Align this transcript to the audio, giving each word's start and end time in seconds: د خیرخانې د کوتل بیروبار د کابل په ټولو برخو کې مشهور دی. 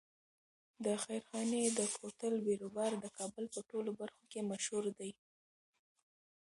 د 0.85 0.87
خیرخانې 1.03 1.61
د 1.77 1.81
کوتل 1.97 2.33
بیروبار 2.45 2.91
د 2.99 3.05
کابل 3.17 3.45
په 3.53 3.59
ټولو 3.69 3.91
برخو 3.99 4.23
کې 4.31 4.47
مشهور 4.51 4.85
دی. 4.99 5.11